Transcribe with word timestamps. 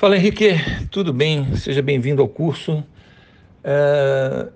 Fala 0.00 0.16
Henrique, 0.16 0.54
tudo 0.90 1.12
bem? 1.12 1.54
Seja 1.56 1.82
bem-vindo 1.82 2.22
ao 2.22 2.26
curso. 2.26 2.82
É... 3.62 4.48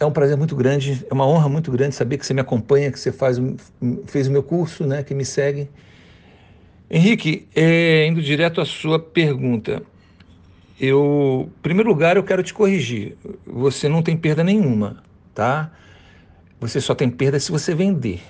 é... 0.00 0.06
um 0.06 0.10
prazer 0.10 0.34
muito 0.34 0.56
grande, 0.56 1.04
é 1.10 1.12
uma 1.12 1.26
honra 1.26 1.46
muito 1.46 1.70
grande 1.70 1.94
saber 1.94 2.16
que 2.16 2.24
você 2.24 2.32
me 2.32 2.40
acompanha, 2.40 2.90
que 2.90 2.98
você 2.98 3.12
faz, 3.12 3.38
fez 4.06 4.26
o 4.26 4.30
meu 4.32 4.42
curso, 4.42 4.86
né, 4.86 5.02
que 5.02 5.12
me 5.12 5.26
segue. 5.26 5.68
Henrique, 6.90 7.46
é, 7.54 8.06
indo 8.06 8.22
direto 8.22 8.62
à 8.62 8.64
sua 8.64 8.98
pergunta, 8.98 9.82
eu, 10.80 11.50
em 11.58 11.60
primeiro 11.60 11.90
lugar, 11.90 12.16
eu 12.16 12.24
quero 12.24 12.42
te 12.42 12.54
corrigir. 12.54 13.14
Você 13.46 13.90
não 13.90 14.02
tem 14.02 14.16
perda 14.16 14.42
nenhuma, 14.42 15.02
tá? 15.34 15.70
Você 16.58 16.80
só 16.80 16.94
tem 16.94 17.10
perda 17.10 17.38
se 17.38 17.52
você 17.52 17.74
vender. 17.74 18.22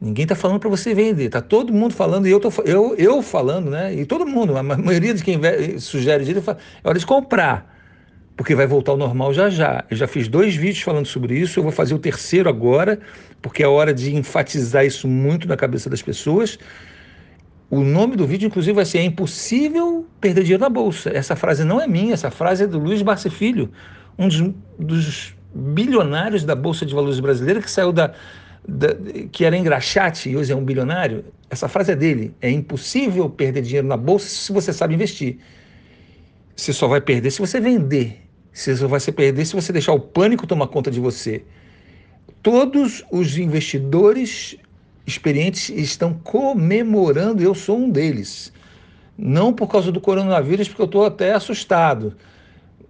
Ninguém 0.00 0.22
está 0.22 0.34
falando 0.34 0.58
para 0.58 0.70
você 0.70 0.94
vender, 0.94 1.26
está 1.26 1.42
todo 1.42 1.74
mundo 1.74 1.92
falando, 1.92 2.26
e 2.26 2.30
eu, 2.30 2.40
tô, 2.40 2.50
eu, 2.64 2.94
eu 2.96 3.20
falando, 3.20 3.70
né? 3.70 3.94
E 3.94 4.06
todo 4.06 4.26
mundo, 4.26 4.56
a 4.56 4.62
maioria 4.62 5.12
de 5.12 5.22
quem 5.22 5.38
sugere 5.78 6.24
dinheiro 6.24 6.40
fala, 6.40 6.56
é 6.82 6.88
hora 6.88 6.98
de 6.98 7.04
comprar, 7.04 7.76
porque 8.34 8.54
vai 8.54 8.66
voltar 8.66 8.92
ao 8.92 8.96
normal 8.96 9.34
já 9.34 9.50
já. 9.50 9.84
Eu 9.90 9.96
já 9.98 10.06
fiz 10.06 10.26
dois 10.26 10.56
vídeos 10.56 10.80
falando 10.80 11.04
sobre 11.04 11.38
isso, 11.38 11.58
eu 11.58 11.62
vou 11.62 11.70
fazer 11.70 11.94
o 11.94 11.98
terceiro 11.98 12.48
agora, 12.48 12.98
porque 13.42 13.62
é 13.62 13.68
hora 13.68 13.92
de 13.92 14.16
enfatizar 14.16 14.86
isso 14.86 15.06
muito 15.06 15.46
na 15.46 15.56
cabeça 15.56 15.90
das 15.90 16.00
pessoas. 16.00 16.58
O 17.68 17.82
nome 17.82 18.16
do 18.16 18.26
vídeo, 18.26 18.46
inclusive, 18.46 18.72
vai 18.72 18.86
ser 18.86 18.98
É 18.98 19.02
impossível 19.02 20.06
perder 20.18 20.42
dinheiro 20.44 20.62
na 20.62 20.70
bolsa. 20.70 21.10
Essa 21.14 21.36
frase 21.36 21.62
não 21.62 21.78
é 21.78 21.86
minha, 21.86 22.14
essa 22.14 22.30
frase 22.30 22.64
é 22.64 22.66
do 22.66 22.78
Luiz 22.78 23.02
Barça 23.02 23.30
Filho, 23.30 23.70
um 24.18 24.28
dos, 24.28 24.40
dos 24.78 25.34
bilionários 25.54 26.42
da 26.42 26.54
Bolsa 26.54 26.86
de 26.86 26.94
Valores 26.94 27.20
brasileira, 27.20 27.60
que 27.60 27.70
saiu 27.70 27.92
da 27.92 28.14
que 29.32 29.44
era 29.44 29.56
engraxate 29.56 30.30
e 30.30 30.36
hoje 30.36 30.52
é 30.52 30.56
um 30.56 30.64
bilionário, 30.64 31.24
essa 31.48 31.68
frase 31.68 31.92
é 31.92 31.96
dele. 31.96 32.34
É 32.40 32.50
impossível 32.50 33.28
perder 33.28 33.62
dinheiro 33.62 33.86
na 33.86 33.96
bolsa 33.96 34.28
se 34.28 34.52
você 34.52 34.72
sabe 34.72 34.94
investir. 34.94 35.38
Você 36.54 36.72
só 36.72 36.86
vai 36.86 37.00
perder 37.00 37.30
se 37.30 37.40
você 37.40 37.60
vender. 37.60 38.20
Você 38.52 38.76
só 38.76 38.86
vai 38.86 39.00
se 39.00 39.10
perder 39.12 39.44
se 39.44 39.54
você 39.54 39.72
deixar 39.72 39.92
o 39.92 40.00
pânico 40.00 40.46
tomar 40.46 40.68
conta 40.68 40.90
de 40.90 41.00
você. 41.00 41.42
Todos 42.42 43.04
os 43.10 43.36
investidores 43.36 44.56
experientes 45.06 45.70
estão 45.70 46.14
comemorando, 46.14 47.42
eu 47.42 47.54
sou 47.54 47.78
um 47.78 47.90
deles. 47.90 48.52
Não 49.16 49.52
por 49.52 49.68
causa 49.68 49.90
do 49.90 50.00
coronavírus, 50.00 50.68
porque 50.68 50.82
eu 50.82 50.86
estou 50.86 51.04
até 51.04 51.32
assustado 51.32 52.16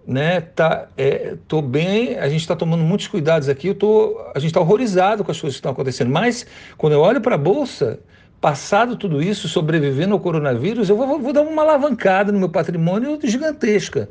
né? 0.05 0.41
Tá, 0.41 0.87
é, 0.97 1.35
tô 1.47 1.61
bem, 1.61 2.17
a 2.17 2.27
gente 2.27 2.41
está 2.41 2.55
tomando 2.55 2.83
muitos 2.83 3.07
cuidados 3.07 3.49
aqui, 3.49 3.67
eu 3.67 3.75
tô, 3.75 4.19
a 4.33 4.39
gente 4.39 4.49
está 4.49 4.59
horrorizado 4.59 5.23
com 5.23 5.31
as 5.31 5.39
coisas 5.39 5.55
que 5.55 5.59
estão 5.59 5.71
acontecendo. 5.71 6.09
Mas 6.09 6.45
quando 6.77 6.93
eu 6.93 7.01
olho 7.01 7.21
para 7.21 7.35
a 7.35 7.37
bolsa, 7.37 7.99
passado 8.39 8.95
tudo 8.95 9.21
isso, 9.21 9.47
sobrevivendo 9.47 10.13
ao 10.13 10.19
coronavírus, 10.19 10.89
eu 10.89 10.97
vou, 10.97 11.19
vou 11.19 11.31
dar 11.33 11.41
uma 11.41 11.61
alavancada 11.61 12.31
no 12.31 12.39
meu 12.39 12.49
patrimônio 12.49 13.19
gigantesca. 13.23 14.09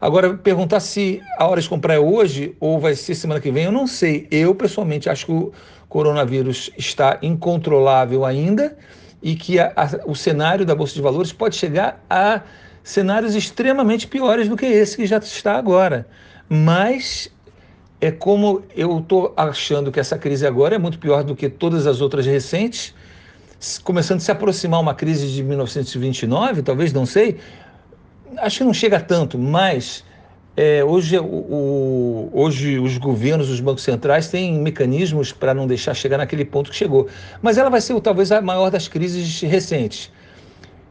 Agora, 0.00 0.34
perguntar 0.34 0.80
se 0.80 1.22
a 1.38 1.46
hora 1.46 1.60
de 1.60 1.68
comprar 1.68 1.94
é 1.94 1.98
hoje 1.98 2.54
ou 2.60 2.78
vai 2.78 2.94
ser 2.94 3.14
semana 3.14 3.40
que 3.40 3.50
vem, 3.50 3.64
eu 3.64 3.72
não 3.72 3.86
sei. 3.86 4.28
Eu, 4.30 4.54
pessoalmente, 4.54 5.08
acho 5.08 5.26
que 5.26 5.32
o 5.32 5.52
coronavírus 5.88 6.70
está 6.76 7.18
incontrolável 7.22 8.24
ainda 8.24 8.76
e 9.22 9.34
que 9.34 9.58
a, 9.58 9.72
a, 9.74 9.88
o 10.06 10.14
cenário 10.14 10.66
da 10.66 10.74
Bolsa 10.74 10.94
de 10.94 11.00
Valores 11.00 11.32
pode 11.32 11.56
chegar 11.56 12.04
a 12.10 12.42
cenários 12.84 13.34
extremamente 13.34 14.06
piores 14.06 14.46
do 14.46 14.56
que 14.56 14.66
esse 14.66 14.96
que 14.96 15.06
já 15.06 15.16
está 15.16 15.56
agora. 15.56 16.06
Mas 16.48 17.32
é 18.00 18.10
como 18.10 18.62
eu 18.76 18.98
estou 18.98 19.32
achando 19.34 19.90
que 19.90 19.98
essa 19.98 20.18
crise 20.18 20.46
agora 20.46 20.74
é 20.74 20.78
muito 20.78 20.98
pior 20.98 21.24
do 21.24 21.34
que 21.34 21.48
todas 21.48 21.86
as 21.86 22.02
outras 22.02 22.26
recentes, 22.26 22.94
começando 23.82 24.18
a 24.18 24.20
se 24.20 24.30
aproximar 24.30 24.80
uma 24.80 24.94
crise 24.94 25.26
de 25.32 25.42
1929, 25.42 26.62
talvez, 26.62 26.92
não 26.92 27.06
sei. 27.06 27.38
Acho 28.36 28.58
que 28.58 28.64
não 28.64 28.74
chega 28.74 29.00
tanto, 29.00 29.38
mas 29.38 30.04
é, 30.54 30.84
hoje, 30.84 31.18
o, 31.18 31.24
o, 31.24 32.30
hoje 32.34 32.78
os 32.78 32.98
governos, 32.98 33.48
os 33.48 33.60
bancos 33.60 33.82
centrais 33.82 34.28
têm 34.28 34.60
mecanismos 34.60 35.32
para 35.32 35.54
não 35.54 35.66
deixar 35.66 35.94
chegar 35.94 36.18
naquele 36.18 36.44
ponto 36.44 36.70
que 36.70 36.76
chegou. 36.76 37.08
Mas 37.40 37.56
ela 37.56 37.70
vai 37.70 37.80
ser 37.80 37.98
talvez 38.02 38.30
a 38.30 38.42
maior 38.42 38.70
das 38.70 38.86
crises 38.86 39.40
recentes. 39.40 40.12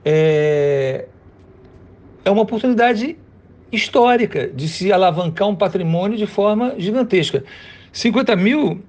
É, 0.04 1.06
é 2.26 2.32
uma 2.32 2.42
oportunidade 2.42 3.18
histórica 3.72 4.48
de 4.48 4.68
se 4.68 4.92
alavancar 4.94 5.48
um 5.48 5.56
patrimônio 5.56 6.18
de 6.18 6.28
forma 6.28 6.76
gigantesca. 6.78 7.44
50 7.92 8.36
mil, 8.36 8.84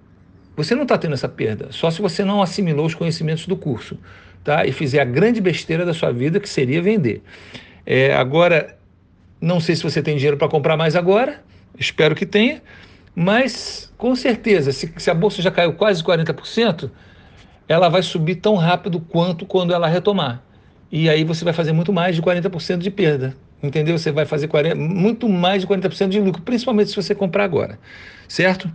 você 0.57 0.75
não 0.75 0.83
está 0.83 0.99
tendo 0.99 1.15
essa 1.15 1.29
perda, 1.29 1.69
só 1.71 1.91
se 1.91 2.01
você 2.01 2.25
não 2.25 2.43
assimilou 2.43 2.87
os 2.87 2.95
conhecimentos 2.95 3.47
do 3.47 3.57
curso 3.57 3.99
tá? 4.43 4.67
e 4.67 4.73
fizer 4.73 5.01
a 5.01 5.05
grande 5.05 5.41
besteira 5.41 5.85
da 5.85 5.95
sua 5.95 6.13
vida, 6.13 6.39
que 6.39 6.49
seria 6.49 6.83
vender. 6.83 7.23
É, 7.87 8.15
agora, 8.15 8.77
não 9.41 9.59
sei 9.59 9.75
se 9.75 9.83
você 9.83 10.03
tem 10.03 10.17
dinheiro 10.17 10.37
para 10.37 10.49
comprar 10.49 10.77
mais 10.77 10.95
agora, 10.95 11.43
espero 11.79 12.15
que 12.15 12.27
tenha, 12.27 12.63
mas 13.15 13.93
com 13.97 14.15
certeza, 14.15 14.71
se, 14.71 14.93
se 14.97 15.11
a 15.11 15.15
bolsa 15.15 15.41
já 15.41 15.51
caiu 15.51 15.73
quase 15.75 16.03
40%, 16.03 16.91
ela 17.67 17.89
vai 17.89 18.03
subir 18.03 18.37
tão 18.37 18.57
rápido 18.57 19.01
quanto 19.01 19.47
quando 19.47 19.73
ela 19.73 19.87
retomar 19.87 20.43
e 20.97 21.11
aí 21.11 21.25
você 21.25 21.45
vai 21.45 21.53
fazer 21.53 21.73
muito 21.73 21.93
mais 21.93 22.15
de 22.15 22.23
40% 22.23 22.79
de 22.79 22.89
perda. 22.89 23.35
Entendeu? 23.61 23.99
Você 23.99 24.13
vai 24.13 24.25
fazer 24.25 24.47
40, 24.47 24.77
muito 24.77 25.29
mais 25.29 25.63
de 25.63 25.67
40% 25.67 26.09
de 26.09 26.21
lucro, 26.21 26.41
principalmente 26.43 26.91
se 26.91 26.95
você 26.95 27.17
comprar 27.17 27.43
agora. 27.43 27.81
Certo? 28.29 28.71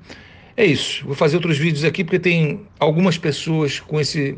É 0.57 0.65
isso. 0.65 1.05
Vou 1.05 1.15
fazer 1.15 1.37
outros 1.37 1.57
vídeos 1.57 1.85
aqui 1.85 2.03
porque 2.03 2.19
tem 2.19 2.67
algumas 2.77 3.17
pessoas 3.17 3.79
com 3.79 4.01
esse 4.01 4.37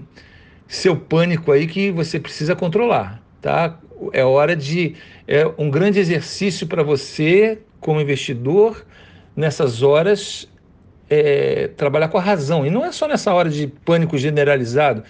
seu 0.68 0.96
pânico 0.96 1.52
aí 1.52 1.66
que 1.66 1.90
você 1.90 2.20
precisa 2.20 2.56
controlar, 2.56 3.20
tá? 3.42 3.80
É 4.14 4.24
hora 4.24 4.56
de 4.56 4.94
é 5.28 5.50
um 5.58 5.72
grande 5.72 6.00
exercício 6.00 6.68
para 6.68 6.84
você 6.84 7.58
como 7.80 8.00
investidor 8.00 8.86
nessas 9.36 9.82
horas 9.82 10.48
é, 11.10 11.72
trabalhar 11.76 12.10
com 12.10 12.20
a 12.20 12.22
razão 12.22 12.64
e 12.64 12.70
não 12.70 12.86
é 12.86 12.92
só 12.92 13.08
nessa 13.08 13.34
hora 13.34 13.50
de 13.50 13.66
pânico 13.66 14.20
generalizado. 14.20 15.04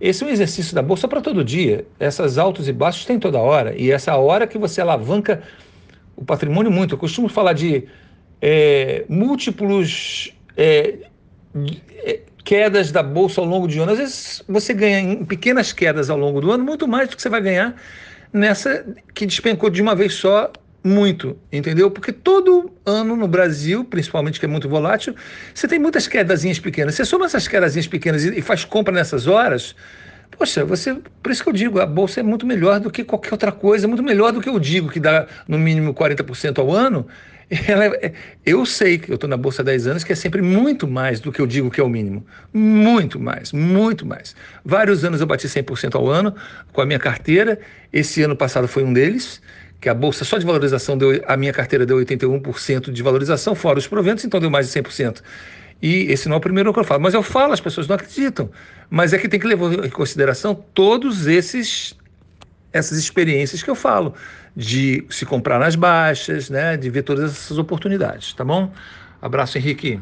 Esse 0.00 0.24
é 0.24 0.26
um 0.26 0.30
exercício 0.30 0.74
da 0.74 0.82
bolsa 0.82 1.06
para 1.06 1.20
todo 1.20 1.44
dia. 1.44 1.86
Essas 1.98 2.36
altos 2.38 2.68
e 2.68 2.72
baixos 2.72 3.04
tem 3.04 3.18
toda 3.18 3.38
hora. 3.38 3.74
E 3.76 3.90
essa 3.90 4.16
hora 4.16 4.46
que 4.46 4.58
você 4.58 4.80
alavanca 4.80 5.42
o 6.16 6.24
patrimônio 6.24 6.70
muito. 6.70 6.94
Eu 6.94 6.98
costumo 6.98 7.28
falar 7.28 7.52
de 7.52 7.84
é, 8.40 9.04
múltiplos 9.08 10.32
é, 10.56 10.98
é, 12.04 12.20
quedas 12.44 12.90
da 12.90 13.02
bolsa 13.02 13.40
ao 13.40 13.46
longo 13.46 13.66
de 13.66 13.78
ano. 13.78 13.92
Às 13.92 13.98
vezes 13.98 14.42
você 14.48 14.74
ganha 14.74 15.00
em 15.00 15.24
pequenas 15.24 15.72
quedas 15.72 16.10
ao 16.10 16.18
longo 16.18 16.40
do 16.40 16.50
ano 16.50 16.64
muito 16.64 16.86
mais 16.86 17.08
do 17.08 17.16
que 17.16 17.22
você 17.22 17.28
vai 17.28 17.40
ganhar 17.40 17.74
nessa 18.32 18.84
que 19.14 19.24
despencou 19.24 19.70
de 19.70 19.80
uma 19.80 19.94
vez 19.94 20.14
só 20.14 20.52
muito, 20.84 21.38
entendeu? 21.50 21.90
Porque 21.90 22.12
todo 22.12 22.70
ano 22.84 23.16
no 23.16 23.26
Brasil, 23.26 23.84
principalmente 23.86 24.38
que 24.38 24.44
é 24.44 24.48
muito 24.48 24.68
volátil, 24.68 25.16
você 25.54 25.66
tem 25.66 25.78
muitas 25.78 26.06
quedazinhas 26.06 26.58
pequenas. 26.58 26.94
Você 26.94 27.06
soma 27.06 27.24
essas 27.24 27.48
quedazinhas 27.48 27.86
pequenas 27.86 28.22
e 28.22 28.42
faz 28.42 28.66
compra 28.66 28.92
nessas 28.92 29.26
horas, 29.26 29.74
poxa, 30.30 30.62
você, 30.62 30.94
por 31.22 31.32
isso 31.32 31.42
que 31.42 31.48
eu 31.48 31.54
digo, 31.54 31.80
a 31.80 31.86
bolsa 31.86 32.20
é 32.20 32.22
muito 32.22 32.46
melhor 32.46 32.78
do 32.80 32.90
que 32.90 33.02
qualquer 33.02 33.32
outra 33.32 33.50
coisa, 33.50 33.88
muito 33.88 34.02
melhor 34.02 34.30
do 34.30 34.42
que 34.42 34.48
eu 34.48 34.58
digo, 34.58 34.90
que 34.90 35.00
dá 35.00 35.26
no 35.48 35.58
mínimo 35.58 35.94
40% 35.94 36.58
ao 36.58 36.70
ano. 36.70 37.06
É, 37.50 38.12
eu 38.44 38.64
sei 38.64 38.96
que 38.96 39.10
eu 39.10 39.16
estou 39.16 39.28
na 39.28 39.36
bolsa 39.36 39.60
há 39.60 39.64
10 39.64 39.86
anos, 39.86 40.02
que 40.02 40.10
é 40.12 40.16
sempre 40.16 40.40
muito 40.40 40.88
mais 40.88 41.20
do 41.20 41.30
que 41.30 41.40
eu 41.40 41.46
digo 41.46 41.70
que 41.70 41.78
é 41.78 41.84
o 41.84 41.88
mínimo. 41.90 42.24
Muito 42.52 43.20
mais, 43.20 43.52
muito 43.52 44.06
mais. 44.06 44.34
Vários 44.64 45.04
anos 45.04 45.20
eu 45.20 45.26
bati 45.26 45.46
100% 45.46 45.94
ao 45.94 46.08
ano 46.08 46.34
com 46.72 46.80
a 46.80 46.86
minha 46.86 46.98
carteira. 46.98 47.60
Esse 47.92 48.22
ano 48.22 48.34
passado 48.34 48.66
foi 48.66 48.82
um 48.82 48.94
deles 48.94 49.42
que 49.84 49.88
a 49.90 49.94
bolsa 49.94 50.24
só 50.24 50.38
de 50.38 50.46
valorização 50.46 50.96
deu, 50.96 51.22
a 51.26 51.36
minha 51.36 51.52
carteira 51.52 51.84
deu 51.84 51.98
81% 51.98 52.90
de 52.90 53.02
valorização, 53.02 53.54
fora 53.54 53.78
os 53.78 53.86
proventos, 53.86 54.24
então 54.24 54.40
deu 54.40 54.50
mais 54.50 54.72
de 54.72 54.80
100%. 54.80 55.20
E 55.82 56.10
esse 56.10 56.26
não 56.26 56.36
é 56.36 56.38
o 56.38 56.40
primeiro 56.40 56.72
que 56.72 56.80
eu 56.80 56.84
falo, 56.84 57.02
mas 57.02 57.12
eu 57.12 57.22
falo, 57.22 57.52
as 57.52 57.60
pessoas 57.60 57.86
não 57.86 57.94
acreditam. 57.94 58.50
Mas 58.88 59.12
é 59.12 59.18
que 59.18 59.28
tem 59.28 59.38
que 59.38 59.46
levar 59.46 59.84
em 59.84 59.90
consideração 59.90 60.54
todos 60.54 61.26
esses 61.26 61.94
essas 62.72 62.98
experiências 62.98 63.62
que 63.62 63.70
eu 63.70 63.74
falo, 63.74 64.14
de 64.56 65.04
se 65.10 65.26
comprar 65.26 65.60
nas 65.60 65.76
baixas, 65.76 66.48
né, 66.48 66.76
de 66.76 66.88
ver 66.90 67.02
todas 67.02 67.30
essas 67.30 67.58
oportunidades, 67.58 68.32
tá 68.32 68.42
bom? 68.42 68.72
Abraço, 69.20 69.58
Henrique. 69.58 70.00